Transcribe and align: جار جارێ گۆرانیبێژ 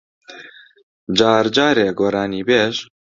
جار 1.17 1.45
جارێ 1.55 1.87
گۆرانیبێژ 1.99 2.75